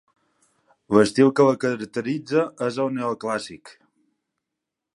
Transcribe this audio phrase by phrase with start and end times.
[0.97, 3.75] L'estil que la caracteritza és el neoclàssic.